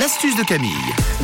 [0.00, 0.70] L'astuce de Camille.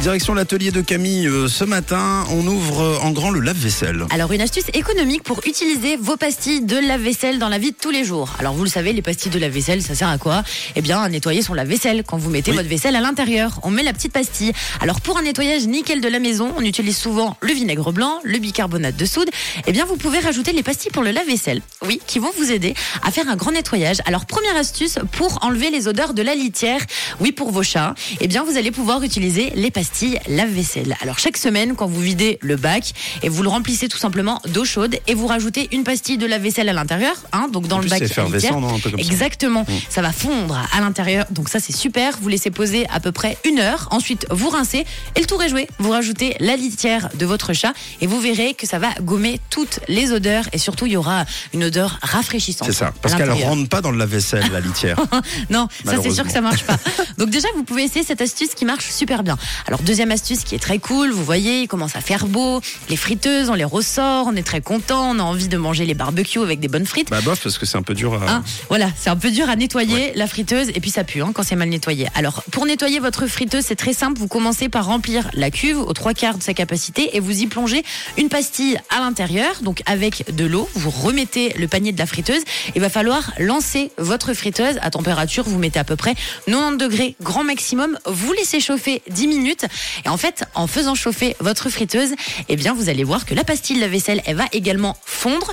[0.02, 4.04] Direction l'atelier de Camille euh, ce matin, on ouvre euh, en grand le lave-vaisselle.
[4.10, 7.90] Alors une astuce économique pour utiliser vos pastilles de lave-vaisselle dans la vie de tous
[7.90, 8.34] les jours.
[8.38, 10.44] Alors vous le savez, les pastilles de lave-vaisselle, ça sert à quoi?
[10.74, 12.58] Eh bien à nettoyer son lave-vaisselle quand vous mettez Oui.
[12.58, 13.60] votre vaisselle à l'intérieur.
[13.62, 14.52] On met la petite pastille.
[14.82, 18.38] Alors pour un nettoyage nickel de la maison, on utilise souvent le vinaigre blanc, le
[18.38, 19.30] bicarbonate de soude.
[19.66, 21.62] Eh bien vous pouvez rajouter les pastilles pour le lave-vaisselle.
[21.86, 24.02] Oui, qui vont vous aider à faire un grand nettoyage.
[24.04, 26.82] Alors première astuce pour enlever les odeurs de la litière.
[27.20, 27.94] Oui, pour vos chats.
[28.20, 30.96] Eh bien vous allez pouvoir utiliser les pastilles lave-vaisselle.
[31.02, 34.64] Alors chaque semaine, quand vous videz le bac et vous le remplissez tout simplement d'eau
[34.64, 37.88] chaude et vous rajoutez une pastille de lave-vaisselle à l'intérieur, hein, donc dans En le
[37.88, 38.60] bac effervescent, litière.
[38.60, 39.06] non, un peu comme ça.
[39.10, 39.62] Exactement.
[39.62, 39.72] Mm.
[39.88, 42.18] Ça va fondre à l'intérieur, donc ça c'est super.
[42.20, 43.88] Vous laissez poser à peu près une heure.
[43.90, 45.68] Ensuite, vous rincez et le tour est joué.
[45.78, 49.80] Vous rajoutez la litière de votre chat et vous verrez que ça va gommer toutes
[49.88, 52.68] les odeurs et surtout il y aura une odeur rafraîchissante.
[52.68, 53.50] C'est ça, parce qu'elle l'intérieur.
[53.50, 54.96] rentre pas dans le lave-vaisselle, la litière.
[55.50, 56.76] Non, ça c'est sûr que ça marche pas.
[57.18, 59.36] Donc déjà, vous pouvez essayer cette astuce qui marche super bien.
[59.66, 62.96] Alors deuxième astuce qui est très cool, vous voyez, il commence à faire beau, les
[62.96, 66.40] friteuses, on les ressort, on est très content, on a envie de manger les barbecues
[66.40, 67.10] avec des bonnes frites.
[67.10, 68.30] bah bof, parce que c'est un peu dur à...
[68.30, 71.30] Hein, voilà, c'est un peu dur à nettoyer la friteuse et puis ça pue hein,
[71.32, 72.08] quand c'est mal nettoyé.
[72.14, 74.18] Alors pour nettoyer votre friteuse, c'est très simple.
[74.18, 77.46] Vous commencez par remplir la cuve aux trois quarts de sa capacité et vous y
[77.46, 77.84] plongez
[78.16, 80.68] une pastille à l'intérieur, donc avec de l'eau.
[80.74, 82.42] Vous remettez le panier de la friteuse.
[82.74, 85.44] Il va falloir lancer votre friteuse à température.
[85.44, 86.14] Vous mettez à peu près
[86.46, 87.98] 90 degrés grand maximum.
[88.06, 89.66] Vous laissez chauffer 10 minutes
[90.04, 92.10] et en fait, en faisant chauffer votre friteuse,
[92.48, 95.52] eh bien vous allez voir que la pastille de la vaisselle, elle va également fondre.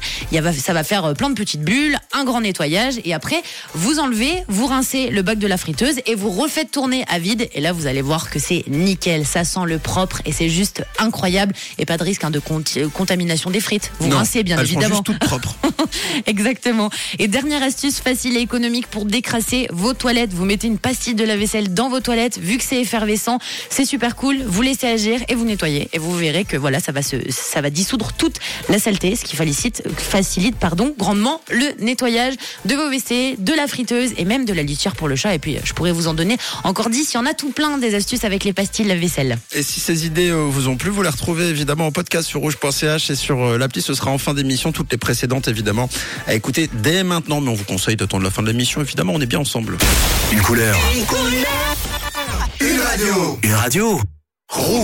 [0.64, 3.42] Ça va faire euh, plein de petites bulles, un grand nettoyage et après
[3.74, 7.50] vous enlevez, vous rincez le bac de la friteuse et vous refaites tourner à vide
[7.54, 10.84] et là vous allez voir que c'est nickel, ça sent le propre et c'est juste
[11.00, 12.40] incroyable et pas de risque hein, de
[12.78, 13.92] euh, contamination des frites.
[14.00, 14.96] Vous Non, rincez bien elles sont évidemment.
[14.96, 15.56] juste toutes propres.
[16.26, 16.90] Exactement.
[17.20, 20.34] Et dernière astuce facile et économique pour décrasser vos toilettes.
[20.34, 22.38] Vous mettez une pastille de la vaisselle dans vos toilettes.
[22.40, 23.40] Vu que c'est effervescent,
[23.70, 24.38] c'est super cool.
[24.46, 25.90] Vous laissez agir et vous nettoyez.
[25.94, 28.38] Et vous verrez que voilà, ça va se, ça va dissoudre toute
[28.70, 32.36] la saleté, ce qui facilite, facilite pardon, grandement le nettoyage
[32.66, 35.34] de vos WC, de la friteuse et même de la litière pour le chat.
[35.34, 37.14] Et puis, je pourrais vous en donner encore 10.
[37.14, 39.38] Il y en a tout plein des astuces avec les pastilles de la vaisselle.
[39.54, 42.42] Et si ces idées euh, vous ont plu, vous les retrouvez évidemment en podcast sur
[42.42, 43.82] rouge.ch et sur euh, l'appli.
[43.82, 44.72] Ce sera en fin d'émission.
[44.72, 45.90] Toutes les précédentes, évidemment,
[46.28, 47.42] à écouter dès maintenant.
[47.42, 48.82] Mais on vous conseille d'attendre la fin de l'émission.
[48.82, 49.78] Évidemment, on est bien ensemble.
[50.32, 50.78] Une couleur.
[52.64, 53.40] Une radio.
[53.44, 54.00] Une radio.
[54.50, 54.84] Rouge.